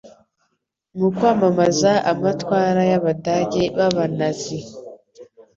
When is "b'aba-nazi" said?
3.75-4.59